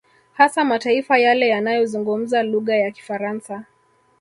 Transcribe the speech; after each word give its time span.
Hasa 0.33 0.63
mataifa 0.63 1.17
yale 1.17 1.47
yanayozungumza 1.47 2.43
lugha 2.43 2.75
ya 2.75 2.91
Kifaransa 2.91 3.65